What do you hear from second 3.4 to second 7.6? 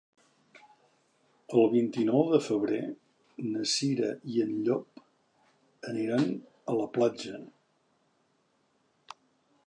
na Cira i en Llop aniran a la platja.